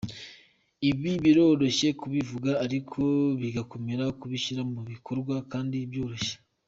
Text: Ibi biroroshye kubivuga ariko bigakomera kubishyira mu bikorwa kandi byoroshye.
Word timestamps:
Ibi 0.89 1.11
biroroshye 1.23 1.87
kubivuga 2.01 2.51
ariko 2.65 3.01
bigakomera 3.41 4.05
kubishyira 4.19 4.61
mu 4.71 4.79
bikorwa 4.91 5.35
kandi 5.51 5.75
byoroshye. 5.91 6.35